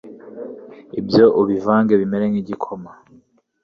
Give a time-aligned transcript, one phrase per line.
[0.99, 2.91] ibyo ubivange bimere nk'igikoma